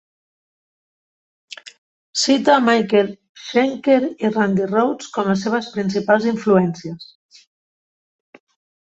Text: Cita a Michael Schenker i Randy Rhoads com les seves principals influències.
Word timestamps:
Cita 2.21 2.53
a 2.61 2.63
Michael 2.69 3.11
Schenker 3.41 3.97
i 4.25 4.31
Randy 4.31 4.65
Rhoads 4.71 5.11
com 5.17 5.29
les 5.33 5.43
seves 5.47 5.67
principals 5.75 6.25
influències. 6.33 7.05